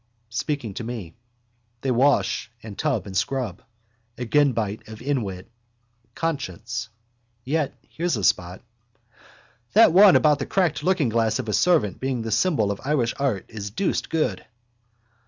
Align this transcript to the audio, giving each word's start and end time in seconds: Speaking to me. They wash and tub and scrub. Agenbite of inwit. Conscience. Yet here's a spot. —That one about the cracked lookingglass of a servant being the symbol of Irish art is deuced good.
Speaking 0.31 0.73
to 0.73 0.83
me. 0.83 1.13
They 1.81 1.91
wash 1.91 2.49
and 2.63 2.75
tub 2.75 3.05
and 3.05 3.15
scrub. 3.15 3.61
Agenbite 4.17 4.87
of 4.87 4.99
inwit. 4.99 5.47
Conscience. 6.15 6.89
Yet 7.45 7.77
here's 7.87 8.17
a 8.17 8.23
spot. 8.23 8.63
—That 9.73 9.93
one 9.93 10.15
about 10.15 10.39
the 10.39 10.47
cracked 10.47 10.81
lookingglass 10.83 11.37
of 11.37 11.47
a 11.47 11.53
servant 11.53 11.99
being 11.99 12.23
the 12.23 12.31
symbol 12.31 12.71
of 12.71 12.81
Irish 12.83 13.13
art 13.19 13.45
is 13.47 13.69
deuced 13.69 14.09
good. 14.09 14.43